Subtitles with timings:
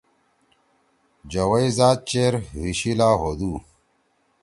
[1.31, 3.53] جوَئی زات چیر حی شیِلا ہودُو۔